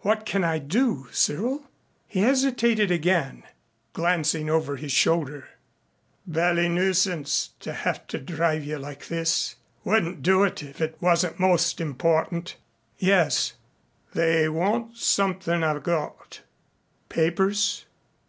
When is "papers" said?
17.08-17.84